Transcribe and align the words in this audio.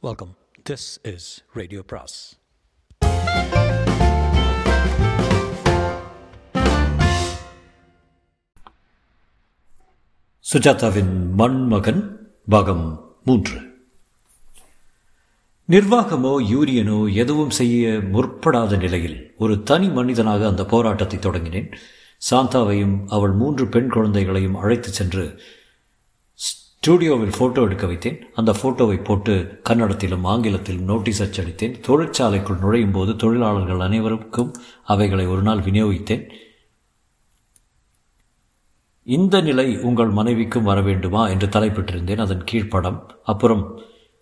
Welcome 0.00 0.36
this 0.70 1.14
is 1.14 1.44
radio 1.52 1.82
bros 1.82 2.38
சுஜாதாவின் 10.52 11.30
மண்மகன் 11.32 12.30
பாகம் 12.48 13.16
மூன்று. 13.24 13.58
நிர்வாகமோ 15.68 16.40
யூரியனோ 16.50 17.14
எதுவும் 17.14 17.50
செய்ய 17.50 18.00
முற்படாத 18.00 18.76
நிலையில் 18.76 19.34
ஒரு 19.38 19.62
தனி 19.62 19.88
மனிதனாக 19.88 20.46
அந்த 20.46 20.64
போராட்டத்தை 20.64 21.18
தொடங்கினேன். 21.18 21.72
சாந்தாவையும் 22.30 23.04
அவள் 23.08 23.30
மூன்று 23.30 23.68
பெண் 23.68 23.88
குழந்தைகளையும் 23.88 24.54
அழைத்துச் 24.54 24.92
சென்று 24.92 25.40
ஸ்டூடியோவில் 26.82 27.32
ஃபோட்டோ 27.36 27.62
எடுக்க 27.62 27.86
வைத்தேன். 27.86 28.18
அந்த 28.34 28.50
ஃபோட்டோவை 28.58 29.04
போட்டு 29.04 29.62
கன்னடத்திலும் 29.68 30.26
ஆங்கிலத்திலும் 30.32 30.86
நோட்டீஸ் 30.90 31.22
அச்சடித்தேன். 31.22 31.74
தொழிற்சாலைக்குள் 31.86 32.60
நுழையும் 32.60 32.92
போது 32.92 33.16
தொழிலாளர்கள் 33.16 33.80
அனைவருக்கும் 33.80 34.50
அவைகளை 34.84 35.26
ஒரு 35.26 35.42
நாள் 35.42 35.58
விநியோகித்தேன். 35.58 36.22
இந்த 39.16 39.40
நிலை 39.40 39.66
உங்கள் 39.78 40.10
மனைவிக்கும் 40.10 40.68
வர 40.70 40.80
வேண்டுமா 40.80 41.28
என்று 41.28 41.46
தலைப்பிட்டிருந்தேன். 41.46 42.24
அதன் 42.26 42.46
கீழ்ப்படம். 42.52 42.98
அப்புறம் 43.24 43.64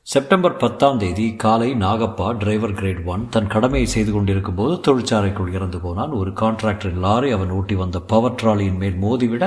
செப்டம்பர் 0.03 0.57
பத்தாம் 0.57 0.99
தேதி 0.99 1.37
காலை 1.45 1.73
நாகப்பா 1.73 2.37
டிரைவர் 2.43 2.77
கிரேட் 2.81 3.05
ஒன் 3.05 3.29
தன் 3.29 3.53
கடமையை 3.55 3.89
செய்து 3.97 4.13
கொண்டிருக்கும் 4.13 4.55
போது 4.55 4.77
தொழிற்சாலைக்குள் 4.87 5.53
இறந்து 5.53 5.81
போனான். 5.81 6.11
ஒரு 6.11 6.33
கான்ட்ராக்டரின் 6.43 7.03
லாரி 7.07 7.31
அவன் 7.31 7.51
ஓட்டி 7.51 7.75
வந்த 7.75 8.01
பவர் 8.01 8.39
ட்ராலியின் 8.43 8.81
மேல் 8.85 9.03
மோதிவிட 9.03 9.47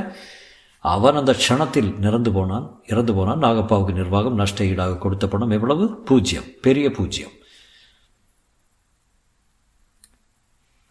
அவன் 0.80 1.16
அந்த 1.16 1.36
க்ஷணத்தில் 1.42 1.98
நிறந்து 1.98 2.32
போனான் 2.32 2.80
இறந்து 2.88 3.14
போனான். 3.14 3.42
நாகப்பாவுக்கு 3.42 3.94
நிர்வாகம் 3.94 4.34
நஷ்ட 4.34 4.64
ஈடாக 4.64 4.98
கொடுத்த 4.98 5.28
பணம் 5.28 5.50
எவ்வளவு? 5.50 5.88
பூஜ்ஜியம் 6.06 6.48
பெரிய 6.62 6.92
பூஜ்ஜியம் 6.92 7.36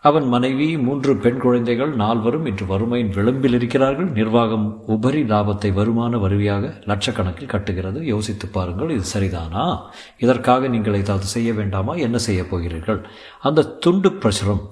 அவன் 0.01 0.27
மனைவி 0.29 0.79
மூன்று 0.79 1.17
பெண் 1.17 1.39
குழந்தைகள் 1.39 1.95
நால்வரும் 1.95 2.47
இன்று 2.47 2.67
வறுமையின் 2.67 3.11
விளிம்பில் 3.15 3.53
இருக்கிறார்கள். 3.53 4.11
நிர்வாகம் 4.11 4.83
உபரி 4.87 5.23
லாபத்தை 5.23 5.73
வருமான 5.73 6.17
வருவியாக 6.17 6.71
லட்சக்கணக்கில் 6.87 7.53
கட்டுகிறது. 7.55 8.05
யோசித்து 8.05 8.49
பாருங்கள் 8.49 8.91
இது 8.91 9.05
சரிதானா? 9.15 9.81
இதற்காக 10.19 10.69
நீங்கள் 10.69 10.95
ஏதாவது 10.95 11.27
செய்ய 11.27 11.53
வேண்டாமா? 11.53 11.95
என்ன 11.95 12.19
செய்ய 12.19 12.45
போகிறீர்கள்? 12.45 13.09
அந்த 13.41 13.63
துண்டு 13.63 14.13
பிரசுரம் 14.13 14.63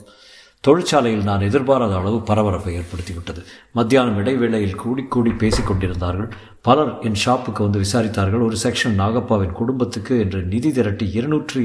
தொழிற்சாலையில் 0.65 1.27
நான் 1.29 1.47
எதிர்பாராத 1.49 1.93
அளவு 1.97 2.19
பரபரப்பை 2.29 2.73
ஏற்படுத்திவிட்டது. 2.79 3.41
மத்தியானம் 3.79 4.19
இடைவேளையில் 4.21 4.81
கூடி 4.83 5.03
கூடி 5.15 5.33
பேசிக் 5.43 5.69
கொண்டிருந்தார்கள். 5.69 6.31
பலர் 6.69 6.93
என் 7.09 7.21
ஷாப்புக்கு 7.25 7.61
வந்து 7.67 7.83
விசாரித்தார்கள். 7.85 8.47
ஒரு 8.49 8.57
செக்ஷன் 8.65 8.97
நாகப்பாவின் 9.03 9.59
குடும்பத்துக்கு 9.61 10.15
என்று 10.25 10.41
நிதி 10.55 10.73
திரட்டி 10.79 11.09
இருநூற்றி 11.19 11.63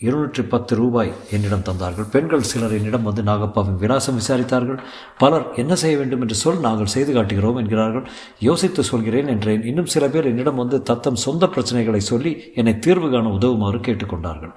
இருநூற்றி 0.00 0.42
பத்து 0.52 0.72
ரூபாய் 0.80 1.10
என்னிடம் 1.36 1.64
தந்தார்கள். 1.66 2.06
பெண்கள் 2.12 2.46
சிலர் 2.50 2.74
என்னிடம் 2.76 3.06
வந்து 3.08 3.22
நாகப்பாவின் 3.22 3.80
விலாசம் 3.82 4.18
விசாரித்தார்கள். 4.20 4.78
பலர் 5.22 5.44
என்ன 5.62 5.72
செய்ய 5.82 5.96
வேண்டும் 5.98 6.22
என்று 6.24 6.36
சொல் 6.42 6.62
நாங்கள் 6.66 6.92
செய்து 6.94 7.12
காட்டுகிறோம் 7.16 7.58
என்கிறார்கள். 7.62 8.06
யோசித்து 8.48 8.84
சொல்கிறேன் 8.90 9.28
என்றேன். 9.34 9.64
இன்னும் 9.70 9.90
சில 9.94 10.06
பேர் 10.14 10.30
என்னிடம் 10.32 10.60
வந்து 10.62 10.78
தத்தம் 10.90 11.22
சொந்த 11.26 11.46
பிரச்சனைகளை 11.56 12.02
சொல்லி 12.12 12.32
என்னை 12.62 12.74
தீர்வு 12.86 13.10
காண 13.10 13.28
உதவுமாறு 13.38 13.80
கேட்டுக்கொண்டார்கள். 13.88 14.54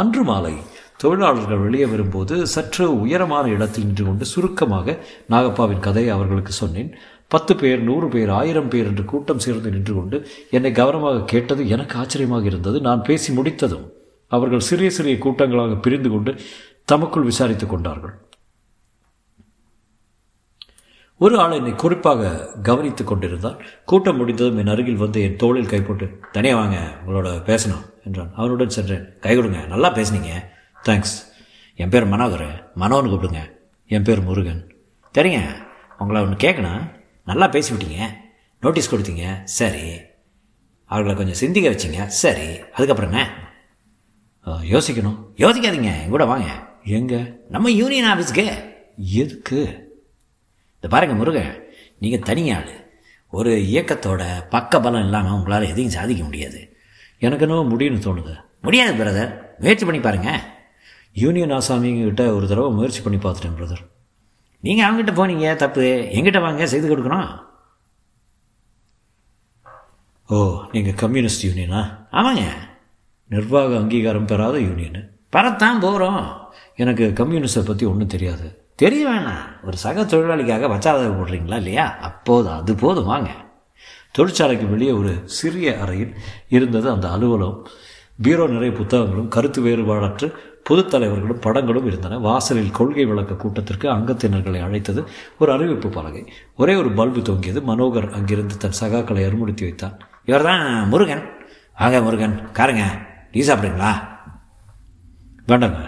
அன்று 0.00 0.22
மாலை 0.30 0.54
தொழிலாளர்கள் 0.96 1.64
வெளியே 1.64 1.86
வரும்போது 1.86 2.46
சற்று 2.46 3.00
உயரமான 3.00 3.48
இடத்தில் 3.48 3.84
நின்று 3.84 4.04
கொண்டு 4.04 4.24
சுருக்கமாக 4.24 4.98
நாகப்பாவின் 5.30 5.84
கதையை 5.86 6.12
அவர்களுக்கு 6.14 6.52
சொன்னேன். 6.52 6.94
பத்து 7.28 7.56
பேர் 7.56 7.80
நூறு 7.82 8.08
பேர் 8.08 8.30
ஆயிரம் 8.30 8.68
பேர் 8.68 8.86
என்று 8.86 9.04
கூட்டம் 9.04 9.38
சேர்ந்து 9.38 9.70
நின்று 9.70 9.94
கொண்டு 9.94 10.28
என்னை 10.50 10.72
கவனமாக 10.72 11.24
கேட்டது 11.24 11.68
எனக்கு 11.68 11.98
ஆச்சரியமாக 11.98 12.44
இருந்தது. 12.44 12.80
நான் 12.80 13.02
பேசி 13.02 13.32
முடித்ததும் 13.32 13.92
அவர்கள் 14.28 14.60
சிறிய 14.60 14.90
சிறிய 14.90 15.16
கூட்டங்களாக 15.16 15.80
பிரிந்து 15.80 16.10
கொண்டு 16.10 16.34
தமக்குள் 16.84 17.26
விசாரித்துக் 17.26 17.72
கொண்டார்கள். 17.74 18.14
ஒரு 21.18 21.38
ஆள் 21.38 21.52
என்னை 21.52 21.74
குறிப்பாக 21.74 22.50
கவனித்துக் 22.62 23.06
கொண்டிருந்தார். 23.06 23.60
கூட்டம் 23.84 24.16
முடிந்ததும் 24.16 24.58
என் 24.58 24.66
அருகில் 24.66 25.02
வந்து 25.04 25.22
என் 25.22 25.36
தோளில் 25.36 25.72
கைப்போட்டு 25.72 26.06
தனியாக 26.32 26.60
வாங்க 26.60 26.78
உங்களோட 27.06 27.30
பேசணும் 27.50 27.86
என்றான். 28.04 28.32
அவனுடன் 28.36 28.76
சென்றேன். 28.78 29.06
கை 29.20 29.34
கொடுங்க 29.36 29.60
நல்லா 29.66 29.94
பேசுனீங்க. 29.94 30.32
தேங்க்ஸ் 30.86 31.34
என் 31.74 31.88
பேர் 31.88 32.06
மனோகர். 32.06 32.68
மனோன்னு 32.76 33.08
கூப்பிடுங்க. 33.08 33.50
என் 33.86 34.02
பேர் 34.02 34.20
முருகன். 34.20 34.74
தெரியுங்க 35.14 35.64
உங்களை 35.98 36.22
ஒன்று 36.22 36.50
கேட்கணும் 36.50 36.90
நல்லா 37.24 37.50
பேசிவிட்டீங்க. 37.50 38.06
நோட்டீஸ் 38.60 38.94
கொடுத்தீங்க. 38.94 39.42
சரி. 39.44 40.00
அவர்களை 40.84 41.16
கொஞ்சம் 41.16 41.34
சிந்திக்க 41.34 41.70
வச்சிங்க. 41.70 42.06
சரி. 42.06 42.46
அதுக்கப்புறங்க 42.46 43.24
யோசிக்கணும். 44.46 45.18
யோசிக்காதீங்க. 45.36 46.02
என் 46.02 46.08
கூட 46.08 46.24
வாங்க. 46.24 46.66
எங்கே? 46.84 47.20
நம்ம 47.48 47.70
யூனியன் 47.70 48.18
ஆஃபீஸ்க்கு 48.18 48.74
எதுக்கு? 48.96 49.60
இந்த 50.74 50.88
பாருங்க 50.88 51.14
முருகன். 51.14 51.64
நீங்கள் 51.98 52.34
தனியாள். 52.34 52.68
ஒரு 53.30 53.56
இயக்கத்தோட 53.56 54.48
பக்க 54.50 54.80
பலம் 54.80 55.02
இல்லாமல் 55.02 55.32
உங்களால் 55.32 55.68
எதையும் 55.68 55.92
சாதிக்க 55.92 56.24
முடியாது. 56.24 56.76
எனக்கு 57.18 57.46
என்னவோ 57.46 57.76
முடியும்னு 57.76 58.04
தோணுது. 58.06 58.40
முடியாது 58.60 59.04
பிரதர் 59.04 59.58
முயற்சி 59.58 59.84
பண்ணி 59.84 60.00
பாருங்கள் 60.00 60.40
யூனியன் 61.22 61.54
ஆசாமிங்கிட்ட 61.58 62.22
ஒரு 62.36 62.46
தடவை 62.48 62.70
முயற்சி 62.70 63.00
பண்ணி 63.00 63.18
பார்த்துட்டேன் 63.18 63.58
பிரதர் 63.58 63.84
நீங்கள் 64.60 64.86
அவங்ககிட்ட 64.86 65.12
போனீங்க 65.18 65.56
தப்பு. 65.56 65.84
எங்கிட்ட 66.12 66.40
வாங்க 66.40 66.66
செய்து 66.66 66.86
கொடுக்கணும். 66.88 67.28
ஓ 70.28 70.38
நீங்கள் 70.72 70.94
கம்யூனிஸ்ட் 70.94 71.46
யூனியனா? 71.46 71.82
ஆமாங்க. 72.12 72.44
நிர்வாக 73.28 73.76
அங்கீகாரம் 73.76 74.24
பெறாத 74.24 74.58
யூனியனு. 74.58 75.02
பரத்தான் 75.32 75.80
போகிறோம் 75.80 76.22
எனக்கு 76.76 77.12
கம்யூனிஸ்டை 77.14 77.62
பற்றி 77.66 77.86
ஒன்றும் 77.86 78.12
தெரியாது. 78.14 78.46
தெரிய 78.74 79.02
வேணாம். 79.08 79.44
ஒரு 79.66 79.76
சக 79.76 80.02
தொழிலாளிக்காக 80.02 80.68
பச்சாதவை 80.72 81.10
போடுறீங்களா 81.18 81.56
இல்லையா? 81.56 81.86
அப்போதும் 82.08 82.58
அது 82.60 82.74
போதும் 82.74 83.04
வாங்க. 83.04 83.30
தொழிற்சாலைக்கு 84.18 84.66
வெளியே 84.68 84.90
ஒரு 84.90 85.22
சிறிய 85.24 85.78
அறையில் 85.78 86.14
இருந்தது 86.48 86.90
அந்த 86.90 87.10
அலுவலகம். 87.10 87.66
பீரோ 88.22 88.46
நிறைய 88.46 88.72
புத்தகங்களும் 88.76 89.28
கருத்து 89.28 89.62
வேறுபாடற்று 89.62 90.28
பொதுத் 90.68 90.90
தலைவர்களும் 90.92 91.42
படங்களும் 91.46 91.86
இருந்தன. 91.90 92.18
வாசலில் 92.28 92.76
கொள்கை 92.78 93.04
விளக்க 93.10 93.34
கூட்டத்திற்கு 93.42 93.86
அங்கத்தினர்களை 93.96 94.60
அழைத்தது 94.66 95.02
ஒரு 95.40 95.50
அறிவிப்பு 95.56 95.88
பலகை. 95.96 96.22
ஒரே 96.62 96.74
ஒரு 96.82 96.90
பல்பு 97.00 97.22
தொங்கியது. 97.28 97.62
மனோகர் 97.70 98.08
அங்கிருந்து 98.18 98.56
தன் 98.64 98.78
சகாக்களை 98.80 99.24
அருமுடுத்தி 99.28 99.66
வைத்தான். 99.68 99.96
இவர் 100.30 100.48
தான் 100.48 100.64
முருகன். 100.92 101.24
ஆக 101.84 102.00
முருகன் 102.06 102.38
காருங்க 102.58 102.84
டீ 103.32 103.40
சாப்பிடுங்களா 103.48 103.92
வேண்டாங்க. 105.50 105.82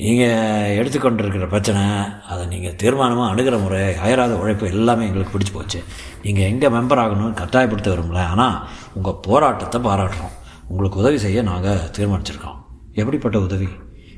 நீங்கள் 0.00 0.74
எடுத்துக்கொண்டிருக்கிற 0.78 1.44
பிரச்சனை 1.52 1.82
அதை 2.30 2.42
நீங்கள் 2.52 2.76
தீர்மானமாக 2.82 3.30
அணுகிற 3.32 3.56
முறை 3.62 3.78
அயராத 4.06 4.32
உழைப்பு 4.40 4.66
எல்லாமே 4.74 5.06
எங்களுக்கு 5.08 5.34
பிடிச்சி 5.34 5.54
போச்சு. 5.54 5.80
நீங்கள் 6.24 6.48
எங்கே 6.52 6.68
மெம்பர் 6.76 7.02
ஆகணும்னு 7.04 7.40
கட்டாயப்படுத்த 7.42 7.94
விரும்பல. 7.94 8.22
ஆனால் 8.32 8.58
உங்கள் 8.94 9.20
போராட்டத்தை 9.28 9.80
பாராட்டுறோம். 9.88 10.36
உங்களுக்கு 10.72 11.02
உதவி 11.02 11.18
செய்ய 11.24 11.42
நாங்கள் 11.50 11.84
தீர்மானிச்சிருக்கோம். 11.98 12.55
எப்படிப்பட்ட 12.96 13.40
உதவி? 13.40 13.68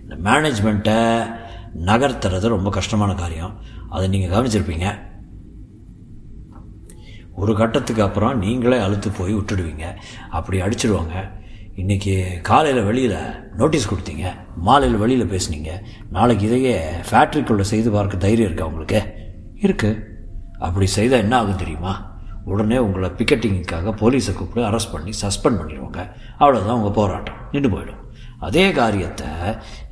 இந்த 0.03 0.31
மேனேஜ்மெண்ட்டை 0.31 0.99
நகர்த்துறது 1.91 2.47
ரொம்ப 2.49 2.71
கஷ்டமான 2.71 3.15
காரியம். 3.15 3.55
அதை 3.91 4.09
நீங்கள் 4.09 4.33
கவனிச்சிருப்பீங்க. 4.35 4.87
ஒரு 7.35 7.57
கட்டத்துக்கு 7.57 8.03
அப்புறம் 8.03 8.39
நீங்களே 8.39 8.79
அழுத்து 8.79 9.11
போய் 9.11 9.35
விட்டுடுவீங்க. 9.35 9.85
அப்படி 10.31 10.61
அடிச்சிடுவாங்க 10.61 11.17
இன்றைக்கி 11.77 12.15
காலையில் 12.41 12.83
வெளியில் 12.83 13.17
நோட்டீஸ் 13.57 13.91
கொடுத்தீங்க. 13.93 14.27
மாலையில் 14.57 14.99
வெளியில் 14.99 15.31
பேசுனீங்க. 15.31 15.71
நாளைக்கு 16.11 16.47
இதையே 16.47 16.77
ஃபேக்ட்ரிக்குள்ளே 17.11 17.61
செய்து 17.61 17.91
பார்க்க 17.91 18.17
தைரியம் 18.17 18.49
இருக்கா 18.51 18.67
உங்களுக்கு? 18.67 19.01
இருக்குது 19.63 20.01
அப்படி 20.59 20.87
செய்தால் 20.87 21.19
என்ன 21.19 21.37
ஆகும் 21.37 21.57
தெரியுமா? 21.57 21.93
உடனே 22.45 22.79
உங்களை 22.79 23.09
பிக்கெட்டிங்காக 23.09 23.93
போலீஸை 24.01 24.33
கூப்பிட்டு 24.33 24.69
அரெஸ்ட் 24.71 24.93
பண்ணி 24.93 25.11
சஸ்பெண்ட் 25.23 25.61
பண்ணிடுவாங்க. 25.61 26.11
அவ்வளோதான் 26.41 26.79
உங்கள் 26.79 26.97
போராட்டம். 27.01 27.35
நின்று 27.53 27.71
போயிடும். 27.71 28.03
அதே 28.47 28.65
காரியத்தை 28.81 29.29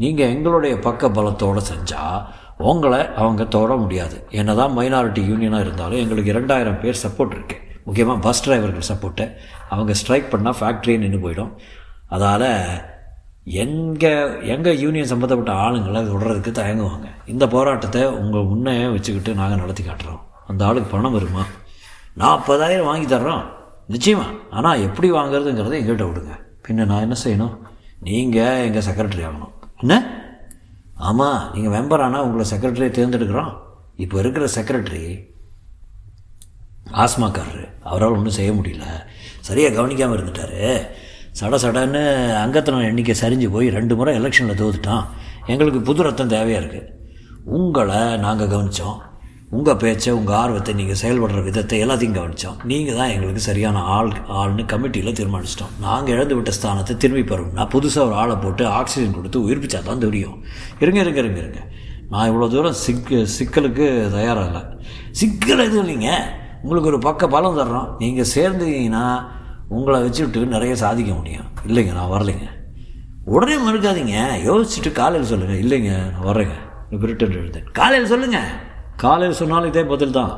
நீங்கள் 0.02 0.32
எங்களுடைய 0.34 0.74
பக்க 0.86 1.08
பலத்தோடு 1.18 1.62
செஞ்சால் 1.70 2.20
உங்களை 2.70 3.00
அவங்க 3.20 3.44
தொட 3.54 3.72
முடியாது. 3.76 4.16
என்ன 4.40 4.50
தான் 4.60 4.74
மைனாரிட்டி 4.78 5.22
யூனியனாக 5.30 5.64
இருந்தாலும் 5.66 6.02
எங்களுக்கு 6.02 6.32
இரண்டாயிரம் 6.34 6.80
பேர் 6.82 7.02
சப்போர்ட் 7.04 7.34
இருக்குது 7.36 7.64
முக்கியமாக 7.86 8.22
பஸ் 8.26 8.44
டிரைவர்கள் 8.44 8.90
சப்போர்ட்டு 8.90 9.24
அவங்க 9.72 9.92
ஸ்ட்ரைக் 10.00 10.30
பண்ணால் 10.32 10.58
ஃபேக்ட்ரியே 10.60 10.98
நின்று 11.02 11.20
போயிடும். 11.24 11.52
அதால் 12.14 12.48
எங்கள் 13.64 14.30
எங்கள் 14.54 14.80
யூனியன் 14.84 15.12
சம்மந்தப்பட்ட 15.12 15.52
ஆளுங்களை 15.64 16.00
விடுறதுக்கு 16.12 16.52
தயங்குவாங்க. 16.60 17.08
இந்த 17.32 17.44
போராட்டத்தை 17.54 18.02
உங்கள் 18.22 18.48
முன்னையே 18.52 18.86
வச்சுக்கிட்டு 18.94 19.34
நாங்கள் 19.40 19.62
நடத்தி 19.62 19.82
காட்டுறோம். 19.82 20.22
அந்த 20.50 20.64
ஆளுக்கு 20.68 20.88
பணம் 20.94 21.16
வருமா? 21.18 21.44
நாற்பதாயிரம் 22.22 22.90
வாங்கி 22.90 23.08
தர்றோம். 23.14 23.44
நிச்சயமா. 23.94 24.26
ஆனால் 24.50 24.82
எப்படி 24.88 25.08
வாங்குறதுங்கிறத 25.10 25.76
எங்கள்கிட்ட 25.80 26.06
விடுங்க. 26.10 26.34
பின்ன 26.66 26.86
நான் 26.92 27.04
என்ன 27.06 27.16
செய்யணும்? 27.24 27.54
நீங்கள் 27.98 28.64
எங்கள் 28.66 28.86
செக்ரட்டரி 28.88 29.24
ஆகணும். 29.28 29.54
என்ன? 29.80 29.94
ஆமாம் 30.94 31.54
நீங்கள் 31.54 31.74
மெம்பர் 31.76 32.04
ஆனால் 32.04 32.22
உங்களை 32.22 32.44
செக்ரட்டரியை 32.50 32.90
தேர்ந்தெடுக்கிறோம். 32.98 33.52
இப்போ 33.96 34.18
இருக்கிற 34.18 34.48
செக்ரட்டரி 34.54 35.34
ஆஸ்மாக்காரரு. 37.02 37.68
அவரால் 37.82 38.16
ஒன்றும் 38.16 38.38
செய்ய 38.38 38.52
முடியல. 38.52 38.86
சரியாக 39.40 39.74
கவனிக்காமல் 39.74 40.18
இருந்துட்டார். 40.18 40.86
சட 41.40 41.56
சடன்னு 41.62 42.02
அங்கத்தின 42.42 42.84
எண்ணிக்கை 42.84 43.14
சரிஞ்சு 43.20 43.48
போய் 43.50 43.68
ரெண்டு 43.68 43.96
முறை 43.96 44.12
எலெக்ஷனில் 44.20 44.60
தோத்துட்டான். 44.60 45.04
எங்களுக்கு 45.46 45.80
புது 45.80 46.02
ரத்தம் 46.02 46.30
தேவையாக 46.30 46.60
இருக்குது 46.62 46.92
உங்களை 47.44 48.16
நாங்கள் 48.16 48.48
கவனித்தோம் 48.48 49.00
உங்கள் 49.54 49.78
பேச்சை 49.82 50.12
உங்கள் 50.18 50.36
ஆர்வத்தை 50.40 50.72
நீங்கள் 50.78 50.98
செயல்படுற 51.00 51.40
விதத்தை 51.48 51.76
எல்லாத்தையும் 51.82 52.16
கவனித்தோம் 52.16 52.56
நீங்கள் 52.70 52.96
தான் 52.98 53.12
எங்களுக்கு 53.14 53.42
சரியான 53.46 53.82
ஆள் 53.96 54.10
ஆள்னு 54.40 54.62
கமிட்டியில் 54.72 55.16
தீர்மானிச்சிட்டோம். 55.18 55.74
நாங்கள் 55.84 56.14
இழந்து 56.14 56.36
விட்ட 56.38 56.52
ஸ்தானத்தை 56.56 56.94
திரும்பி 57.02 57.24
பெறணும்னா 57.30 57.64
புதுசாக 57.74 58.06
ஒரு 58.08 58.16
ஆளை 58.22 58.36
போட்டு 58.44 58.64
ஆக்சிஜன் 58.78 59.14
கொடுத்து 59.18 59.44
உயிர்ப்பிச்சா 59.46 59.80
தான் 59.90 60.02
தெரியும். 60.06 60.36
இருங்க 60.82 61.00
இருங்க 61.04 61.20
இருங்க 61.24 61.40
இருங்க. 61.44 61.62
நான் 62.10 62.26
இவ்வளோ 62.30 62.50
தூரம் 62.56 62.76
சிக்கு 62.82 63.18
சிக்கலுக்கு 63.36 63.86
தயாராக 64.16 64.48
இல்லை 64.50 64.62
சிக்கல் 65.20 65.64
எதுவும் 65.68 65.82
இல்லைங்க. 65.84 66.10
உங்களுக்கு 66.62 66.90
ஒரு 66.92 67.00
பக்க 67.08 67.28
பலம் 67.36 67.58
தர்றோம். 67.62 67.88
நீங்கள் 68.02 68.30
சேர்ந்தீங்கன்னா 68.34 69.06
உங்களை 69.76 69.98
வச்சுட்டு 70.04 70.46
நிறைய 70.58 70.74
சாதிக்க 70.84 71.12
முடியும். 71.20 71.48
இல்லைங்க 71.70 71.92
நான் 72.00 72.12
வரலைங்க. 72.14 72.48
உடனே 73.34 73.56
மறுக்காதீங்க. 73.66 74.16
யோசிச்சுட்டு 74.48 74.92
காலையில் 75.02 75.32
சொல்லுங்கள் 75.32 75.62
இல்லைங்க 75.64 75.92
நான் 76.14 76.30
வர்றேங்க. 76.30 76.56
பிரிட்டன் 77.02 77.38
எழுதேன் 77.42 77.70
காலையில் 77.78 78.12
சொல்லுங்கள் 78.14 78.50
காலையில் 79.02 79.40
சொன்னாலும் 79.40 79.70
இதே 79.72 79.84
பதில் 79.92 80.18
தான் 80.18 80.34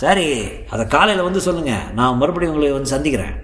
சரி 0.00 0.26
அதை 0.72 0.84
காலையில் 0.94 1.26
வந்து 1.26 1.40
சொல்லுங்கள் 1.46 1.88
நான் 1.98 2.20
மறுபடியும் 2.20 2.52
உங்களை 2.52 2.70
வந்து 2.76 2.94
சந்திக்கிறேன். 2.94 3.34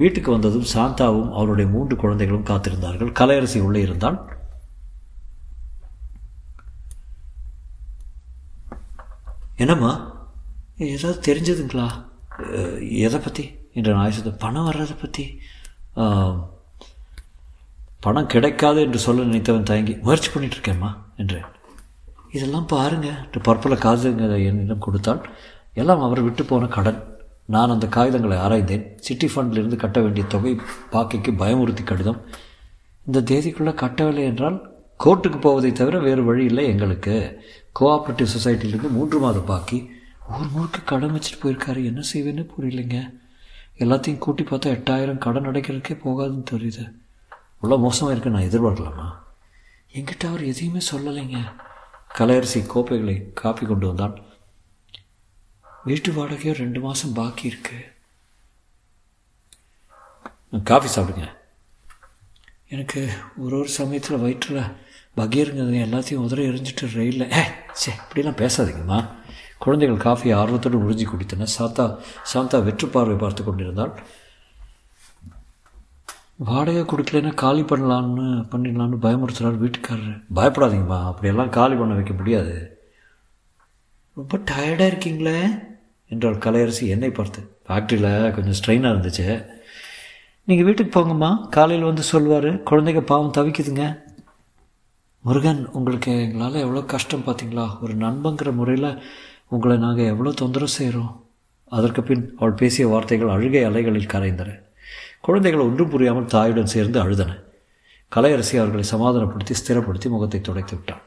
வீட்டுக்கு 0.00 0.30
வந்ததும் 0.34 0.70
சாந்தாவும் 0.72 1.28
அவருடைய 1.36 1.66
மூன்று 1.74 1.94
குழந்தைகளும் 2.00 2.48
காத்திருந்தார்கள். 2.50 3.12
கலையரசி 3.20 3.58
உள்ளே 3.66 3.80
இருந்தால் 3.86 4.18
என்னம்மா? 9.64 9.92
ஏதாவது 10.94 11.18
தெரிஞ்சதுங்களா? 11.28 11.86
எதை 13.06 13.18
பற்றி 13.26 13.44
என்று 13.76 13.92
நான் 13.92 14.02
ஆயுத 14.06 14.32
பணம் 14.42 14.66
வர்றதை 14.68 14.96
பற்றி 15.02 15.24
பணம் 18.04 18.32
கிடைக்காது 18.32 18.80
என்று 18.86 18.98
சொல்ல 19.04 19.28
நினைத்தவன் 19.28 19.70
தயங்கி 19.70 19.94
முயற்சி 20.06 20.28
பண்ணிகிட்ருக்கேம்மா 20.32 20.90
என்றேன். 21.22 21.48
இதெல்லாம் 22.32 22.66
பாருங்க. 22.66 23.06
என்று 23.06 23.40
பற்பல 23.40 23.74
காகிதங்களை 23.74 24.46
என்னிடம் 24.46 24.78
கொடுத்தால் 24.78 25.28
எல்லாம் 25.74 26.00
அவர் 26.00 26.20
விட்டு 26.20 26.44
போன 26.44 26.66
கடன். 26.66 27.02
நான் 27.44 27.70
அந்த 27.70 27.86
காகிதங்களை 27.86 28.36
ஆராய்ந்தேன். 28.36 28.96
சிட்டி 28.96 29.26
ஃபண்டிலிருந்து 29.26 29.76
கட்ட 29.76 30.00
வேண்டிய 30.00 30.26
தொகை 30.28 30.60
பாக்கிக்கு 30.92 31.30
பயமுறுத்தி 31.30 31.84
கடிதம். 31.84 32.20
இந்த 33.06 33.20
தேதிக்குள்ளே 33.20 33.74
கட்டவில்லை 33.74 34.24
என்றால் 34.24 34.70
கோர்ட்டுக்கு 35.04 35.40
போவதை 35.40 35.72
தவிர 35.72 35.98
வேறு 35.98 36.24
வழி 36.24 36.44
இல்லை 36.44 36.66
எங்களுக்கு. 36.66 37.40
கோஆப்ரேட்டிவ் 37.80 38.26
சொசைட்டிலிருந்து 38.38 38.90
மூன்று 38.90 39.18
மாதம் 39.18 39.44
பாக்கி. 39.44 39.90
ஊர் 40.30 40.50
முழுக்க 40.52 40.78
கடன் 40.78 41.14
வச்சுட்டு 41.14 41.42
போயிருக்காரு. 41.42 41.84
என்ன 41.84 42.02
செய்வேன்னு 42.12 42.48
புரியலைங்க. 42.58 43.14
எல்லாத்தையும் 43.78 44.18
கூட்டி 44.18 44.42
பார்த்தா 44.42 44.72
எட்டாயிரம் 44.72 45.18
கடன் 45.18 45.48
அடைக்கிறதுக்கே 45.48 45.98
போகாதுன்னு 46.04 46.44
தெரியுது. 46.50 46.92
இவ்வளோ 47.62 47.78
மோசமாக 47.78 48.16
இருக்கு. 48.16 48.30
நான் 48.30 48.42
எதிர்பார்க்கலாமா? 48.42 49.06
என்கிட்ட 49.94 50.28
அவர் 50.28 50.44
எதையுமே 50.44 50.78
சொல்லலைங்க. 50.92 51.38
கலையரசி 52.18 52.66
கோப்பைகளை 52.66 53.32
காப்பி 53.34 53.66
கொண்டு 53.66 53.86
வந்தான். 53.86 54.22
வீட்டு 55.84 56.12
வாடகையோ 56.12 56.54
ரெண்டு 56.54 56.80
மாதம் 56.80 57.12
பாக்கி 57.12 57.46
இருக்கு. 57.46 57.94
காஃபி 60.64 61.00
சாப்பிடுங்க. 61.00 61.32
எனக்கு 62.68 63.08
ஒரு 63.36 63.58
ஒரு 63.58 63.68
சமயத்தில் 63.68 64.18
வயிற்றில் 64.18 64.62
பகீருங்கிறது 65.16 65.76
எல்லாத்தையும் 65.86 66.24
உதற 66.26 66.40
எரிஞ்சிட்டு 66.50 66.92
ரயிலில். 66.92 67.32
ஏ 67.32 67.42
சே 67.72 67.92
இப்படிலாம் 67.92 68.40
பேசாதீங்கம்மா. 68.42 69.08
குழந்தைகள் 69.58 69.96
காஃபியை 69.96 70.34
ஆர்வத்தோடு 70.34 70.78
உறிஞ்சி 70.78 71.06
குடித்தன. 71.06 71.46
சாத்தா 71.58 72.00
சாந்தா 72.34 72.64
வெற்று 72.64 72.88
பார்வை 72.88 73.16
பார்த்து 73.16 73.44
கொண்டிருந்தாள். 73.44 74.02
வாடகை 76.36 76.82
கொடுக்கலன்னா 76.82 77.34
காலி 77.34 77.62
பண்ணலான்னு 77.62 78.24
பண்ணிடலான்னு 78.52 78.96
பயமுறுத்துறாரு 79.04 79.56
வீட்டுக்காரர். 79.62 80.22
பயப்படாதீங்கம்மா 80.34 81.04
அப்படியெல்லாம் 81.04 81.50
காலி 81.50 81.74
பண்ண 81.74 81.94
வைக்க 81.94 82.12
முடியாது. 82.12 82.80
ரொம்ப 84.14 84.36
டயர்டாக 84.36 84.90
இருக்கீங்களே? 84.92 85.64
என்றாள் 86.08 86.34
கலையரசி 86.34 86.86
என்னை 86.86 87.10
பார்த்து. 87.10 87.58
ஃபேக்ட்ரியில் 87.68 88.34
கொஞ்சம் 88.34 88.58
ஸ்ட்ரெயினாக 88.58 88.96
இருந்துச்சு. 88.96 89.44
நீங்கள் 90.44 90.64
வீட்டுக்கு 90.64 91.00
போங்கம்மா 91.00 91.48
காலையில் 91.48 91.86
வந்து 91.86 92.02
சொல்வார் 92.02 92.44
குழந்தைங்க 92.44 93.00
பாவம் 93.00 93.32
தவிக்குதுங்க. 93.32 93.98
முருகன் 95.20 95.66
உங்களுக்கு 95.72 96.20
எங்களால் 96.20 96.54
எவ்வளோ 96.54 96.82
கஷ்டம் 96.82 97.24
பார்த்தீங்களா? 97.26 97.82
ஒரு 97.82 97.94
நண்பங்கிற 97.94 98.54
முறையில் 98.54 99.02
உங்களை 99.48 99.76
நாங்கள் 99.76 100.04
எவ்வளோ 100.04 100.30
தொந்தரவு 100.30 100.70
செய்கிறோம் 100.70 101.24
அதற்கு 101.68 102.02
பின் 102.02 102.34
அவள் 102.36 102.52
பேசிய 102.52 102.88
வார்த்தைகள் 102.88 103.28
அழுகை 103.28 103.64
அலைகளில் 103.64 104.12
கரைந்தன. 104.14 104.64
குழந்தைகள் 105.26 105.60
ஒன்றும் 105.60 105.88
புரியாமல் 105.88 106.32
தாயுடன் 106.34 106.72
சேர்ந்து 106.74 106.98
அழுதன. 107.02 107.32
கலையரசி 108.16 108.56
அவர்களை 108.56 108.82
சமாதானப்படுத்தி 108.82 109.54
ஸ்திரப்படுத்தி 109.60 110.08
முகத்தை 110.08 110.40
துடைத்து 110.40 110.74
விட்டாள். 110.76 111.02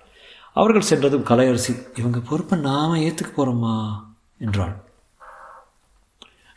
அவர்கள் 0.54 0.90
சென்றதும் 0.90 1.26
கலையரசி 1.26 1.74
இவங்க 1.96 2.20
பொறுப்பை 2.20 2.60
நாம் 2.60 2.96
ஏற்றுக்க 2.96 3.32
போகிறோமா 3.38 3.74
என்றாள். 4.40 4.76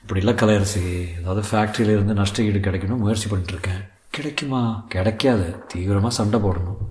இப்படி 0.02 0.20
இல்லை 0.20 0.34
கலையரசி 0.34 0.82
ஏதாவது 1.18 1.48
ஃபேக்ட்ரியிலேருந்து 1.48 2.18
நஷ்ட 2.20 2.42
ஈடு 2.42 2.58
கிடைக்கணும் 2.58 2.96
முயற்சி 2.96 3.28
பண்ணிட்டுருக்கேன். 3.28 3.82
கிடைக்குமா? 4.10 4.84
கிடைக்காது 4.88 5.64
தீவிரமாக 5.68 6.14
சண்டை 6.14 6.40
போடணும். 6.40 6.82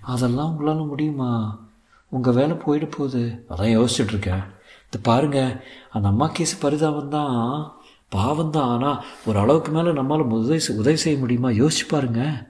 அதெல்லாம் 0.00 0.50
உங்களால் 0.50 0.86
முடியுமா? 0.86 1.58
உங்கள் 2.08 2.32
வேலை 2.32 2.56
போயிட 2.56 2.86
போகுது. 2.90 3.44
அதான் 3.50 3.74
யோசிச்சுட்ருக்கேன். 3.76 4.44
இது 4.86 5.00
பாருங்க 5.02 5.64
அந்த 5.90 6.08
அம்மா 6.08 6.26
கேஸ் 6.26 6.58
பரிதாபம் 6.58 7.08
தான் 7.08 7.79
பாவம் 8.10 8.50
தான் 8.50 8.68
ஆனால் 8.68 9.04
ஒரு 9.26 9.38
அளவுக்கு 9.38 9.72
மேலே 9.72 9.88
நம்மளால் 9.88 10.20
உதவி 10.20 10.60
செய்- 10.68 10.76
உதவி 10.76 10.96
செய்ய 10.96 11.18
முடியுமா? 11.18 11.48
யோசிச்சு 11.48 11.88
பாருங்க. 11.88 12.48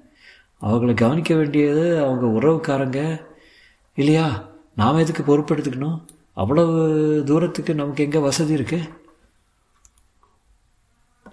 அவங்கள 0.63 0.95
கவனிக்க 0.95 1.35
வேண்டியது 1.35 2.05
அவங்க 2.05 2.27
உறவுக்காரங்க. 2.27 3.21
இல்லையா? 3.95 4.49
நாம் 4.75 4.97
எதுக்கு 4.97 5.39
பொறுப்பெடுத்துக்கணும் 5.39 6.05
அவ்வளவு 6.33 7.23
தூரத்துக்கு 7.27 7.75
நமக்கு 7.75 8.05
எங்கே 8.05 8.19
வசதி 8.19 8.55
இருக்குது 8.55 8.89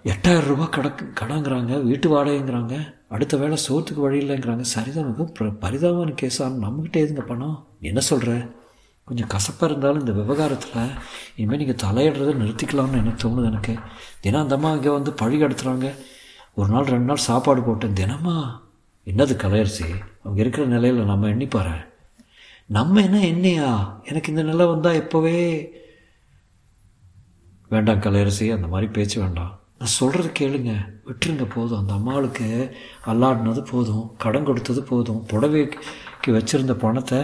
எட்டாயிரம் 0.04 0.44
ரூபாய் 0.44 0.68
கடக்கு 0.68 1.12
கடங்கிறாங்க 1.20 1.82
வீட்டு 1.82 2.10
வாடகைங்கிறாங்க 2.10 2.94
அடுத்த 3.08 3.36
வேளை 3.36 3.58
சோத்துக்கு 3.68 4.00
வழி 4.00 4.28
இல்லைங்கிறாங்க. 4.28 4.60
சரிதான் 4.60 5.06
மிகவும் 5.06 5.34
பிர- 5.40 5.58
பரிதாபமான 5.58 6.14
கேஸாக 6.22 6.58
நம்மக்கிட்ட 6.62 6.96
எதுங்க 6.96 7.20
பணம்? 7.20 7.66
என்ன 7.80 8.00
சொல்கிற 8.00 8.46
கொஞ்சம் 9.08 9.26
கசப்பாக 9.26 9.72
இருந்தாலும் 9.72 10.00
இந்த 10.00 10.12
விவகாரத்தில் 10.12 10.88
இனிமேல் 11.36 11.58
நீங்கள் 11.58 11.88
தலையிடுறதை 11.88 12.36
நிறுத்திக்கலாம்னு 12.36 12.96
எனக்கு 12.96 13.28
தோணுது 13.28 13.44
எனக்கு. 13.44 13.78
தினம் 14.20 14.42
அந்த 14.42 14.54
அம்மா 14.54 14.72
இங்கே 14.72 14.88
வந்து 14.88 15.12
பழி 15.12 15.42
கடத்துகிறாங்க 15.42 15.94
ஒரு 16.54 16.70
நாள் 16.70 16.84
ரெண்டு 16.84 17.04
நாள் 17.04 17.16
சாப்பாடு 17.16 17.62
போட்டேன். 17.62 17.92
தினமா? 17.92 18.60
என்னது 19.06 19.34
கலையரசி? 19.42 19.88
அவங்க 20.22 20.40
இருக்கிற 20.40 20.66
நிலையில் 20.66 21.04
நம்ம 21.04 21.28
எண்ணிப்பாரு. 21.28 21.86
நம்ம 22.66 23.02
என்ன 23.02 23.18
எண்ணியா? 23.18 24.02
எனக்கு 24.04 24.30
இந்த 24.30 24.42
நிலை 24.42 24.66
வந்தால் 24.66 25.02
எப்போவே 25.02 25.68
வேண்டாம் 27.68 28.00
கலையரசி 28.00 28.54
அந்த 28.54 28.66
மாதிரி 28.66 28.90
பேச்சு 28.90 29.20
வேண்டாம். 29.20 29.58
நான் 29.78 29.88
சொல்கிறது 29.88 30.32
கேளுங்க. 30.38 30.74
விட்டுருங்க 31.06 31.46
போதும். 31.54 31.78
அந்த 31.78 31.92
அம்மாவுக்கு 31.92 32.76
அல்லாடினது 33.06 33.66
போதும். 33.70 34.14
கடன் 34.18 34.44
கொடுத்தது 34.44 34.82
போதும். 34.82 35.26
புடவைக்கு 35.26 35.72
வச்சுருந்த 36.26 36.72
பணத்தை 36.72 37.18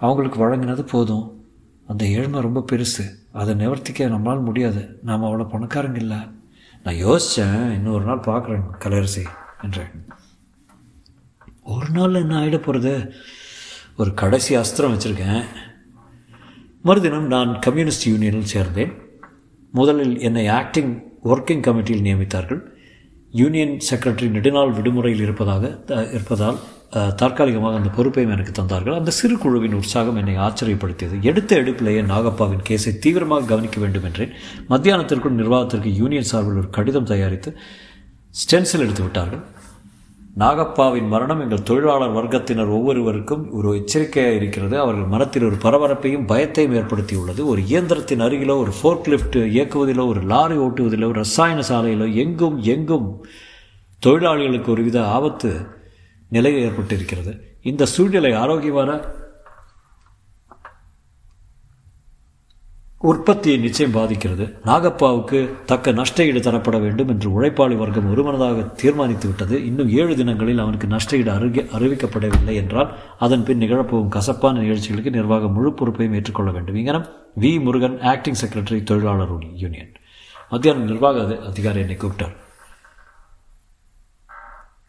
அவங்களுக்கு 0.00 0.48
வழங்கினது 0.48 0.86
போதும். 0.86 1.44
அந்த 1.86 2.04
ஏழ்மை 2.04 2.40
ரொம்ப 2.40 2.64
பெருசு. 2.72 3.02
அதை 3.32 3.54
நிவர்த்திக்க 3.54 3.98
நம்மளால் 3.98 4.44
முடியாது. 4.44 4.98
நாம் 5.02 5.22
அவ்வளோ 5.22 5.46
பணக்காரங்க 5.46 5.96
இல்லை. 5.96 6.16
நான் 6.84 7.04
யோசித்தேன் 7.04 7.72
இன்னொரு 7.72 8.04
நாள் 8.04 8.18
பார்க்குறேன் 8.18 8.62
கலரசி 8.78 9.24
என்றேன். 9.62 10.06
ஒரு 11.62 11.88
நாள் 11.90 12.14
என்ன 12.14 12.40
ஆகிட 12.40 12.58
போகிறது 12.58 13.12
ஒரு 13.96 14.14
கடைசி 14.14 14.56
அஸ்திரம் 14.56 14.96
வச்சுருக்கேன். 14.96 15.44
மறுதினம் 16.82 17.26
நான் 17.26 17.58
கம்யூனிஸ்ட் 17.58 18.08
யூனியனில் 18.08 18.46
சேர்ந்தேன். 18.52 18.92
முதலில் 19.72 20.20
என்னை 20.20 20.48
ஆக்டிங் 20.48 21.02
ஒர்க்கிங் 21.24 21.60
கமிட்டியில் 21.60 22.02
நியமித்தார்கள். 22.02 22.62
யூனியன் 23.32 23.78
செக்ரட்டரி 23.90 24.28
நெடுநாள் 24.28 24.70
விடுமுறையில் 24.70 25.22
இருப்பதாக 25.22 25.68
த- 25.68 26.10
இருப்பதால் 26.10 26.58
தற்காலிகமாக 26.90 27.76
அந்த 27.76 27.88
பொறுப்பையும் 27.88 28.32
எனக்கு 28.32 28.62
தந்தார்கள். 28.62 28.94
அந்த 28.94 29.10
சிறு 29.10 29.38
குழுவின் 29.38 29.72
உற்சாகம் 29.72 30.16
என்னை 30.16 30.36
ஆச்சரியப்படுத்தியது. 30.36 31.22
எடுத்த 31.22 31.56
எடுப்பிலேயே 31.56 32.02
நாகப்பாவின் 32.12 32.64
கேஸை 32.68 32.98
தீவிரமாக 32.98 33.44
கவனிக்க 33.44 33.80
வேண்டும் 33.80 34.04
என்றேன். 34.04 34.32
மத்தியானத்திற்குள் 34.68 35.38
நிர்வாகத்திற்கு 35.40 35.94
யூனியன் 35.94 36.30
சார்பில் 36.32 36.56
ஒரு 36.56 36.70
கடிதம் 36.70 37.04
தயாரித்து 37.04 37.56
ஸ்டென்சில் 38.40 38.84
எடுத்து 38.86 39.02
விட்டார்கள். 39.02 39.44
நாகப்பாவின் 40.38 41.08
மரணம் 41.08 41.40
எங்கள் 41.40 41.62
தொழிலாளர் 41.62 42.16
வர்க்கத்தினர் 42.16 42.68
ஒவ்வொருவருக்கும் 42.68 43.52
ஒரு 43.52 43.76
எச்சரிக்கையாக 43.76 44.34
இருக்கிறது. 44.34 44.78
அவர்கள் 44.78 45.04
மனத்தில் 45.04 45.42
ஒரு 45.42 45.56
பரபரப்பையும் 45.56 46.28
பயத்தையும் 46.28 46.76
ஏற்படுத்தியுள்ளது. 46.80 47.44
ஒரு 47.44 47.60
இயந்திரத்தின் 47.60 48.20
அருகிலோ 48.20 48.56
ஒரு 48.58 48.72
ஃபோர்க் 48.82 49.08
லிஃப்ட் 49.08 49.36
இயக்குவதிலோ 49.36 50.06
ஒரு 50.06 50.20
லாரி 50.20 50.56
ஓட்டுவதிலோ 50.56 51.12
ரசாயன 51.12 51.60
சாலையிலோ 51.60 52.14
எங்கும் 52.14 52.62
எங்கும் 52.62 53.26
தொழிலாளிகளுக்கு 54.06 54.66
ஒருவித 54.66 55.06
ஆபத்து 55.06 55.76
நிலை 56.28 56.52
ஏற்பட்டிருக்கிறது. 56.66 57.32
இந்த 57.62 57.86
சூழ்நிலை 57.86 58.32
ஆரோக்கியமான 58.32 59.00
உற்பத்தியை 63.08 63.58
நிச்சயம் 63.58 63.92
பாதிக்கிறது. 63.92 64.44
நாகப்பாவுக்கு 64.64 65.38
தக்க 65.66 65.92
நஷ்ட 65.92 66.24
ஈடு 66.24 66.40
தரப்பட 66.40 66.80
வேண்டும் 66.80 67.08
என்று 67.08 67.28
உழைப்பாளி 67.30 67.76
வர்க்கம் 67.76 68.10
ஒருமனதாக 68.10 68.62
தீர்மானித்து 68.80 69.26
விட்டது. 69.28 69.64
இன்னும் 69.66 69.88
ஏழு 69.88 70.16
தினங்களில் 70.16 70.58
அவனுக்கு 70.58 70.86
நஷ்ட 70.86 71.16
ஈடு 71.16 71.30
அறிவி 71.32 71.62
அறிவிக்கப்படவில்லை 71.76 72.54
என்றால் 72.54 72.96
அதன் 73.18 73.44
பின் 73.44 73.60
நிகழப்போகும் 73.60 74.08
கசப்பான 74.08 74.60
நிகழ்ச்சிகளுக்கு 74.60 75.10
நிர்வாகம் 75.10 75.52
முழு 75.52 75.72
பொறுப்பையும் 75.72 76.14
ஏற்றுக்கொள்ள 76.14 76.50
வேண்டும். 76.50 76.74
இங்கனம் 76.74 77.06
வி 77.40 77.60
முருகன் 77.60 78.00
ஆக்டிங் 78.00 78.40
செக்ரட்டரி 78.42 78.82
தொழிலாளர் 78.82 79.36
யூனியன் 79.54 79.92
மத்தியானம் 80.50 80.84
நிர்வாக 80.84 81.38
அதிகாரி 81.46 81.80
என்னை 81.80 81.96
கூப்பிட்டார். 81.96 82.36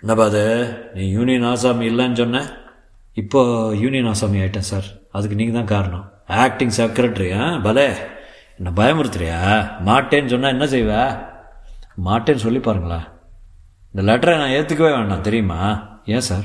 என்னப்பா 0.01 0.25
அது 0.25 0.43
நீ 0.93 1.09
யூனியன் 1.09 1.43
ஆசாமி 1.43 1.89
இல்லைன்னு 1.89 2.15
சொன்ன? 2.15 2.51
இப்போ 3.13 3.69
யூனியன் 3.75 4.05
ஆசாமி 4.05 4.37
ஆயிட்டேன் 4.37 4.67
சார். 4.71 4.83
அதுக்கு 5.11 5.35
நீங்கள் 5.35 5.55
தான் 5.55 5.77
காரணம். 5.77 6.11
ஆக்டிங் 6.27 6.71
செக்ரட்டரி 6.77 7.39
ஆ? 7.39 7.57
பலே. 7.57 7.95
என்ன 8.57 8.71
பயமுறுத்துறியா? 8.75 9.39
மாட்டேன்னு 9.85 10.27
சொன்னால் 10.27 10.59
என்ன 10.59 10.65
செய்வ? 10.65 11.17
மாட்டேன்னு 12.05 12.35
சொல்லி 12.35 12.57
பாருங்களா 12.57 12.99
இந்த 13.93 14.11
லெட்டரை 14.11 14.37
நான் 14.37 14.49
ஏற்றுக்கவே 14.49 14.97
வேண்டாம் 14.97 15.21
தெரியுமா? 15.21 15.87
ஏன் 16.05 16.19
சார்? 16.19 16.43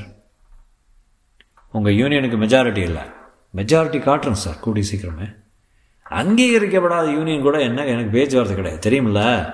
உங்கள் 1.71 1.95
யூனியனுக்கு 1.95 2.37
மெஜாரிட்டி 2.37 2.77
இல்லை. 2.77 3.01
மெஜாரிட்டி 3.55 3.99
காட்டுறேன் 4.01 4.41
சார் 4.45 4.59
கூடி 4.59 4.89
சீக்கிரமே. 4.91 5.35
அங்கீகரிக்கப்படாத 6.09 7.11
யூனியன் 7.11 7.41
கூட 7.41 7.61
என்ன? 7.61 7.85
எனக்கு 7.85 8.09
பேச்சுவார்த்தை 8.09 8.55
கிடையாது. 8.55 8.89
தெரியுமில்ல? 8.89 9.53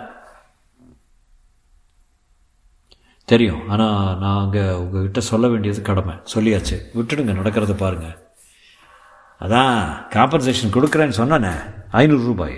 தெரியும். 3.34 3.64
ஆனால் 3.74 4.18
நான் 4.24 4.42
அங்கே 4.44 4.64
உங்ககிட்ட 4.82 5.20
சொல்ல 5.32 5.46
வேண்டியது 5.48 5.82
கடமை. 5.90 6.16
சொல்லியாச்சு. 6.34 6.78
விட்டுடுங்க 6.98 7.34
நடக்கிறத 7.40 7.74
பாருங்கள் 7.78 8.18
அதான் 9.44 9.78
காம்பன்சேஷன் 10.16 10.76
கொடுக்குறேன்னு 10.76 11.20
சொன்னானே. 11.20 11.54
ஐநூறு 12.02 12.24
ரூபாய். 12.24 12.58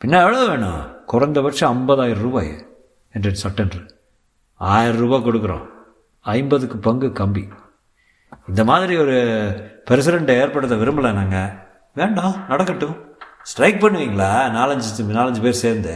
பின்ன 0.00 0.14
எவ்வளோ 0.24 0.40
வேணும்? 0.46 0.82
குறைந்தபட்சம் 1.12 1.72
ஐம்பதாயிரம் 1.74 2.24
ரூபாய். 2.26 2.52
என்றேன் 3.14 3.42
சட்டென்று. 3.42 3.80
ஆயிரம் 4.72 5.02
ரூபாய் 5.02 5.26
கொடுக்குறோம். 5.26 5.66
ஐம்பதுக்கு 6.34 6.76
பங்கு 6.86 7.08
கம்பி. 7.20 7.44
இந்த 8.48 8.62
மாதிரி 8.70 8.94
ஒரு 8.96 9.18
பிரசிடெண்ட்டை 9.90 10.36
ஏற்படுத்த 10.42 10.74
விரும்பலை 10.82 11.12
நாங்கள் 11.12 11.50
வேண்டாம் 11.94 12.36
நடக்கட்டும். 12.48 12.96
ஸ்ட்ரைக் 13.42 13.82
பண்ணுவீங்களா? 13.82 14.30
நாலஞ்சு 14.58 14.90
நாலஞ்சு 15.18 15.40
பேர் 15.42 15.62
சேர்ந்து. 15.64 15.94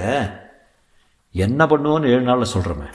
என்ன 1.44 1.66
பண்ணுவோன்னு 1.66 2.10
ஏழு 2.14 2.24
நாளில் 2.28 2.52
சொல்கிறோமே 2.54 2.88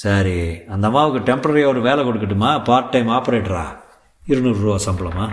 சரி 0.00 0.38
அந்த 0.74 0.84
அம்மாவுக்கு 0.88 1.20
டெம்பரரியாக 1.28 1.72
ஒரு 1.72 1.80
வேலை 1.80 2.00
கொடுக்கட்டுமா? 2.04 2.50
Part 2.68 2.92
time 2.94 3.10
ஆப்ரேட்டரா 3.16 3.64
இருநூறுரூவா 4.30 4.76
சம்பளமா? 4.86 5.26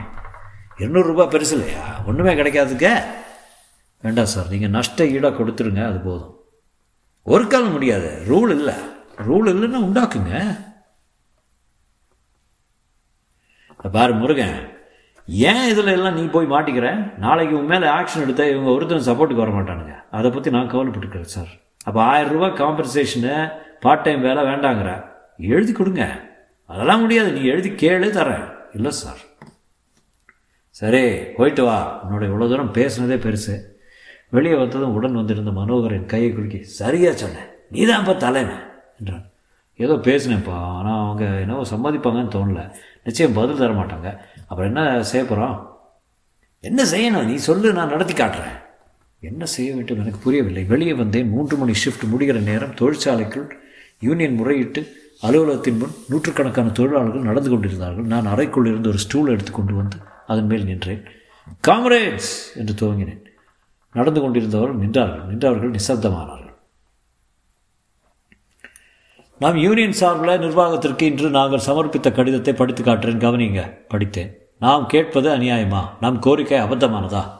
இருநூறுரூபா 0.82 1.26
பெருசு 1.34 1.54
இல்லையா? 1.58 1.84
ஒன்றுமே 2.06 2.34
கிடைக்காதுக்க 2.40 2.88
வேண்டாம் 4.04 4.30
சார் 4.34 4.52
நீங்கள் 4.54 4.74
நஷ்ட 4.76 5.06
ஈடாக 5.16 5.38
கொடுத்துருங்க 5.38 5.82
அது 5.88 6.00
போதும். 6.00 6.36
ஒரு 7.34 7.48
காலம் 7.48 7.72
முடியாது. 7.72 8.10
ரூல் 8.32 8.52
இல்லை. 8.58 8.76
ரூல் 9.30 9.50
இல்லைன்னா 9.54 9.82
உண்டாக்குங்க. 9.88 10.36
பாரு 13.96 14.14
முருகன் 14.14 14.58
ஏன் 15.50 15.66
இதில் 15.72 15.96
எல்லாம் 15.98 16.18
நீ 16.20 16.24
போய் 16.36 16.54
மாட்டிக்கிற? 16.54 16.88
நாளைக்கு 17.26 17.54
உன் 17.60 17.72
மேலே 17.74 17.88
ஆக்ஷன் 17.98 18.24
எடுத்தால் 18.26 18.52
இவங்க 18.54 18.70
ஒருத்தரும் 18.76 19.08
சப்போர்ட்டுக்கு 19.08 19.44
வர 19.44 19.52
மாட்டானுங்க 19.56 19.96
அதை 20.18 20.30
பற்றி 20.32 20.50
நான் 20.56 20.72
கவலைப்பட்டுக்கிறேன் 20.72 21.34
சார் 21.36 21.52
அப்போ 21.88 22.00
ஆயிரம் 22.12 22.34
ரூபாய் 22.36 22.58
காம்பன்சேஷனு 22.62 23.36
பார்ட் 23.82 24.02
டைம் 24.02 24.22
வேலை 24.22 24.44
வேண்டாங்கிற. 24.44 25.06
எழுதி 25.38 25.72
கொடுங்க. 25.72 26.04
அதெல்லாம் 26.66 27.00
முடியாது. 27.00 27.32
நீ 27.32 27.44
எழுதி 27.44 27.70
கேளு 27.70 28.08
தரேன். 28.12 28.48
இல்லை 28.74 28.92
சார் 28.92 29.22
சரி 30.70 31.02
போயிட்டு 31.24 31.64
வா. 31.64 31.80
உன்னோட 32.06 32.24
இவ்வளோ 32.24 32.50
தூரம் 32.50 32.74
பேசுனதே 32.74 33.18
பெருசு. 33.26 33.56
வெளியே 34.30 34.56
வந்ததும் 34.56 34.94
உடன் 34.94 35.14
வந்திருந்த 35.14 35.52
மனோகரின் 35.52 36.06
கையை 36.06 36.32
குலுக்கி 36.32 36.64
சரியா 36.64 37.12
சொன்னேன். 37.12 37.50
நீ 37.72 37.86
தான்ப்பா 37.86 38.18
தலைமை. 38.18 38.56
என்றான். 39.00 39.26
ஏதோ 39.76 39.94
பேசினேன்ப்பா. 39.94 40.56
ஆனால் 40.56 41.04
அவங்க 41.04 41.26
என்னவோ 41.26 41.64
சம்மதிப்பாங்கன்னு 41.64 42.36
தோணல. 42.36 42.72
நிச்சயம் 43.04 43.34
பதில் 43.34 43.58
தர 43.58 43.74
மாட்டாங்க. 43.74 44.18
அப்புறம் 44.48 44.76
என்ன 44.76 45.04
செய்ய 45.04 45.26
போகிறோம் 45.26 45.80
என்ன 46.60 46.84
செய்யணும்? 46.84 47.26
நீ 47.26 47.36
சொல்லு. 47.36 47.74
நான் 47.74 47.90
நடத்தி 47.90 48.14
காட்டுறேன். 48.14 48.58
என்ன 49.20 49.46
செய்ய 49.46 49.76
வேண்டும்? 49.76 50.00
எனக்கு 50.00 50.20
புரியவில்லை. 50.20 50.64
வெளியே 50.64 50.94
வந்தேன். 50.94 51.30
மூன்று 51.30 51.58
மணி 51.58 51.72
ஷிஃப்ட் 51.72 52.10
முடிகிற 52.16 52.40
நேரம் 52.40 52.76
தொழிற்சாலைக்குள் 52.76 53.60
யூனியன் 54.02 54.40
முறையிட்டு 54.40 54.88
அலுவலகத்தின் 55.22 55.78
முன் 55.78 55.96
நூற்றுக்கணக்கான 56.10 56.70
தொழிலாளர்கள் 56.70 57.22
நடந்து 57.22 57.50
கொண்டிருந்தார்கள். 57.50 58.04
நான் 58.04 58.26
அறைக்குள் 58.26 58.66
இருந்து 58.66 58.90
ஒரு 58.90 58.98
ஸ்டூல் 58.98 59.28
எடுத்துக்கொண்டு 59.28 59.76
வந்து 59.76 59.98
அதன் 60.28 60.46
மேல் 60.46 60.66
நின்றேன். 60.66 61.04
காம்ரேட்ஸ்! 61.68 62.56
என்று 62.56 62.74
துவங்கினேன். 62.74 63.26
நடந்து 63.94 64.22
கொண்டிருந்தவர்கள் 64.22 64.80
நின்றார்கள். 64.80 65.26
நின்றவர்கள் 65.26 65.80
நிசப்தமானார்கள். 65.80 66.54
நாம் 69.40 69.56
யூனியன் 69.56 69.92
சார்பில் 69.92 70.40
நிர்வாகத்திற்கு 70.40 71.06
இன்று 71.06 71.30
நாங்கள் 71.30 71.66
சமர்ப்பித்த 71.66 72.12
கடிதத்தை 72.12 72.54
படித்து 72.54 72.84
காட்டுறேன். 72.84 73.24
கவனிங்க. 73.28 73.78
படித்தேன். 73.88 74.38
நாம் 74.60 74.86
கேட்பது 74.88 75.30
அநியாயமா? 75.30 75.86
நம் 76.00 76.20
கோரிக்கை 76.20 76.60
அபத்தமானதா? 76.60 77.32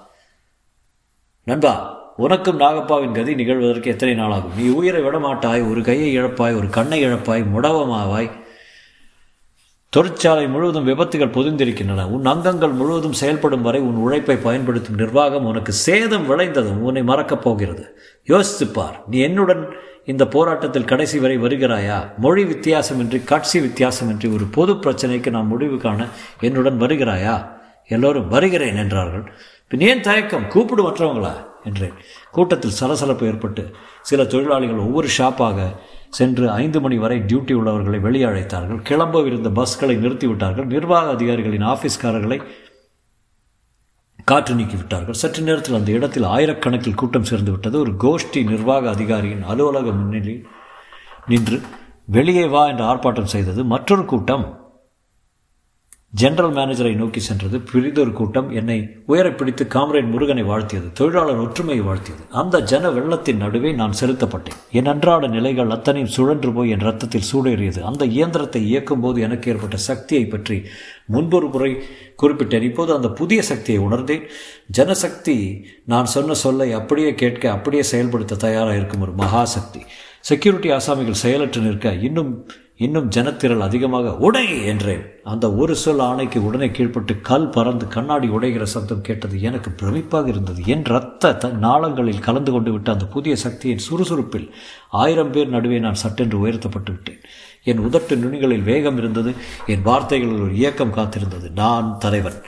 நண்பா 1.44 2.00
உனக்கும் 2.22 2.60
நாகப்பாவின் 2.60 3.12
கதி 3.12 3.34
நிகழ்வதற்கு 3.36 3.88
எத்தனை 3.88 4.16
நாளாகும்? 4.16 4.56
நீ 4.58 4.70
உயிரை 4.70 5.02
விடமாட்டாய் 5.02 5.70
ஒரு 5.72 5.82
கையை 5.82 6.10
இழப்பாய் 6.20 6.56
ஒரு 6.56 6.70
கண்ணை 6.70 7.06
இழப்பாய் 7.06 7.46
முடவமாவாய். 7.56 8.30
தொழிற்சாலை 9.90 10.48
முழுவதும் 10.48 10.84
விபத்துகள் 10.84 11.30
பொதிந்திருக்கின்றன. 11.30 12.08
உன் 12.08 12.26
அங்கங்கள் 12.26 12.70
முழுவதும் 12.70 13.14
செயல்படும் 13.14 13.62
வரை 13.62 13.82
உன் 13.82 13.96
உழைப்பை 13.96 14.36
பயன்படுத்தும் 14.36 14.96
நிர்வாகம் 14.96 15.46
உனக்கு 15.46 15.72
சேதம் 15.72 16.28
விளைந்ததும் 16.28 16.82
உன்னை 16.82 17.04
மறக்கப் 17.04 17.42
போகிறது. 17.42 17.98
யோசித்துப்பார் 18.28 18.98
நீ 19.08 19.20
என்னுடன் 19.20 19.64
இந்த 20.06 20.28
போராட்டத்தில் 20.28 20.90
கடைசி 20.92 21.20
வரை 21.20 21.38
வருகிறாயா? 21.38 21.98
மொழி 22.18 22.44
வித்தியாசமின்றி 22.44 23.24
காட்சி 23.24 23.60
வித்தியாசமின்றி 23.60 24.34
ஒரு 24.34 24.46
பொது 24.52 24.74
பிரச்சனைக்கு 24.74 25.30
நாம் 25.30 25.48
முடிவு 25.48 25.78
காண 25.78 26.08
என்னுடன் 26.40 26.82
வருகிறாயா? 26.82 27.36
எல்லோரும் 27.88 28.28
வருகிறேன் 28.28 28.76
என்றார்கள். 28.76 29.34
பின் 29.72 29.82
ஏன் 29.82 30.02
தயக்கம்? 30.02 30.48
கூப்பிடு 30.48 30.90
மற்றவங்களா? 30.90 31.46
என்றேன் 31.64 31.94
கூட்டத்தில் 32.32 32.72
சலசலப்பு 32.72 33.26
ஏற்பட்டு 33.26 33.72
சில 34.02 34.24
தொழிலாளிகள் 34.24 34.78
ஒவ்வொரு 34.78 35.08
ஷாப்பாக 35.18 35.76
சென்று 36.10 36.50
ஐந்து 36.50 36.82
மணி 36.82 36.98
வரை 36.98 37.20
டியூட்டி 37.20 37.54
உள்ளவர்களை 37.54 38.00
வெளியே 38.00 38.24
அழைத்தார்கள் 38.24 38.84
கிளம்பவிருந்த 38.90 39.50
பஸ்களை 39.50 39.96
நிறுத்திவிட்டார்கள். 39.98 40.66
நிர்வாக 40.66 41.10
அதிகாரிகளின் 41.10 41.66
ஆஃபீஸ்காரர்களை 41.66 42.44
காற்று 44.24 44.56
நீக்கிவிட்டார்கள். 44.56 45.12
சற்று 45.12 45.44
நேரத்தில் 45.44 45.76
அந்த 45.76 45.92
இடத்தில் 45.92 46.24
ஆயிரக்கணக்கில் 46.24 46.94
கூட்டம் 46.94 47.24
சேர்ந்து 47.24 47.52
விட்டது. 47.52 47.80
ஒரு 47.80 47.92
கோஷ்டி 47.92 48.44
நிர்வாக 48.44 48.90
அதிகாரியின் 48.90 49.44
அலுவலக 49.44 49.92
முன்னிலையில் 49.92 50.48
நின்று 51.28 51.62
வெளியே 52.06 52.46
வா 52.46 52.68
என்று 52.68 52.84
ஆர்ப்பாட்டம் 52.84 53.34
செய்தது. 53.36 53.64
மற்றொரு 53.64 54.06
கூட்டம் 54.06 54.61
ஜெனரல் 56.14 56.54
மேனேஜரை 56.54 56.96
நோக்கி 56.96 57.20
சென்றது 57.20 57.60
பெரிதொரு 57.60 58.12
கூட்டம் 58.12 58.50
என்னை 58.52 58.90
உயரை 59.06 59.32
பிடித்து 59.32 59.64
காம்ரேட் 59.66 60.10
முருகனை 60.10 60.44
வாழ்த்தியது 60.44 60.88
தொழிலாளர் 60.94 61.40
ஒற்றுமையை 61.40 61.84
வாழ்த்தியது. 61.86 62.24
அந்த 62.30 62.62
ஜன 62.62 62.90
வெள்ளத்தின் 62.90 63.38
நடுவே 63.38 63.72
நான் 63.72 63.96
செலுத்தப்பட்டேன். 64.00 64.58
என் 64.72 64.86
அன்றாட 64.86 65.28
நிலைகள் 65.28 65.70
அத்தனையும் 65.70 66.12
சுழன்று 66.12 66.52
போய் 66.54 66.70
என் 66.70 66.80
ரத்தத்தில் 66.80 67.30
சூடேறியது. 67.32 67.80
அந்த 67.80 68.06
இயந்திரத்தை 68.06 68.68
இயக்கும் 68.68 69.00
போது 69.00 69.22
எனக்கு 69.22 69.52
ஏற்பட்ட 69.52 69.78
சக்தியை 69.78 70.26
பற்றி 70.26 70.62
முன்பொரு 71.06 71.48
முறை 71.48 71.72
குறிப்பிட்டேன். 72.22 72.62
இப்போது 72.62 72.94
அந்த 72.94 73.10
புதிய 73.10 73.42
சக்தியை 73.42 73.82
உணர்ந்தேன். 73.82 74.26
ஜனசக்தி 74.78 75.64
நான் 75.86 76.06
சொன்ன 76.06 76.34
சொல்லை 76.34 76.72
அப்படியே 76.72 77.16
கேட்க 77.16 77.52
அப்படியே 77.52 77.84
செயல்படுத்த 77.84 78.36
தயாராக 78.36 78.76
இருக்கும் 78.76 79.02
ஒரு 79.02 79.16
மகாசக்தி. 79.18 79.82
செக்யூரிட்டி 80.20 80.70
ஆசாமிகள் 80.72 81.24
செயலற்று 81.26 81.62
நிற்க 81.62 81.94
இன்னும் 81.94 82.50
இன்னும் 82.86 83.10
ஜனத்திரள் 83.16 83.66
அதிகமாக 83.68 84.14
உடை 84.28 84.44
என்றேன். 84.66 85.04
அந்த 85.24 85.46
ஒரு 85.54 85.74
சொல் 85.76 86.00
ஆணைக்கு 86.00 86.40
உடனே 86.46 86.68
கீழ்ப்பட்டு 86.68 87.14
கல் 87.22 87.50
பறந்து 87.50 87.86
கண்ணாடி 87.88 88.28
உடைகிற 88.28 88.66
சப்தம் 88.74 89.02
கேட்டது 89.02 89.42
எனக்கு 89.42 89.72
பிரமிப்பாக 89.82 90.28
இருந்தது. 90.28 90.62
என் 90.66 90.84
ரத்த 90.84 91.34
த 91.34 91.50
நாளங்களில் 91.66 92.26
கலந்து 92.28 92.52
கொண்டு 92.52 92.72
விட்ட 92.72 92.92
அந்த 92.92 93.06
புதிய 93.06 93.36
சக்தியின் 93.36 93.84
சுறுசுறுப்பில் 93.88 94.48
ஆயிரம் 95.04 95.32
பேர் 95.32 95.54
நடுவே 95.56 95.80
நான் 95.80 96.02
சட்டென்று 96.04 96.40
உயர்த்தப்பட்டு 96.40 96.92
விட்டேன். 96.92 97.22
என் 97.64 97.80
உதட்டு 97.80 98.16
நுனிகளில் 98.24 98.64
வேகம் 98.64 98.98
இருந்தது. 98.98 99.34
என் 99.68 99.86
வார்த்தைகளில் 99.90 100.42
ஒரு 100.42 100.56
இயக்கம் 100.56 100.96
காத்திருந்தது. 100.96 101.50
நான் 101.56 101.90
தலைவன். 102.00 102.40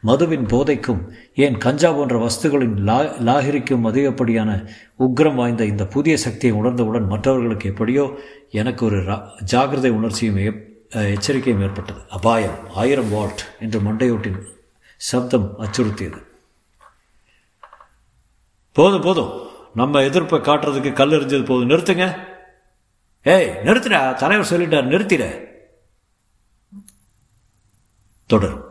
மதுவின் 0.00 0.46
போதைக்கும் 0.46 1.08
ஏன் 1.34 1.58
கஞ்சா 1.58 1.92
போன்ற 1.92 2.26
வஸ்துகளின் 2.26 2.76
லா 2.76 3.00
லாகிரிக்கும் 3.00 3.86
அதிகப்படியான 3.86 4.68
உக்ரம் 4.98 5.34
வாய்ந்த 5.34 5.64
இந்த 5.64 5.86
புதிய 5.86 6.16
சக்தியை 6.16 6.56
உணர்ந்தவுடன் 6.56 7.06
மற்றவர்களுக்கு 7.06 7.68
எப்படியோ 7.68 8.18
எனக்கு 8.50 8.84
ஒரு 8.84 8.96
ஜாகிரதை 9.52 9.88
உணர்ச்சியும் 9.88 10.68
எச்சரிக்கையும் 10.90 11.62
ஏற்பட்டது. 11.62 12.00
அபாயம். 12.08 12.58
ஆயிரம் 12.74 13.08
வால்ட் 13.08 13.44
என்று 13.60 13.80
மண்டையோட்டின் 13.80 14.42
சப்தம் 14.96 15.54
அச்சுறுத்தியது. 15.58 16.22
போதும் 18.72 19.00
போதும். 19.00 19.48
நம்ம 19.74 20.02
எதிர்ப்பை 20.02 20.38
காட்டுறதுக்கு 20.38 20.92
கல் 20.92 21.10
எறிஞ்சது 21.10 21.44
போதும். 21.44 21.70
நிறுத்துங்க. 21.70 22.18
ஏய் 23.22 23.48
நிறுத்துடா. 23.64 24.14
தலைவர் 24.14 24.50
சொல்லிட்டார் 24.50 24.88
நிறுத்திட. 24.88 25.44
தொடரும். 28.26 28.69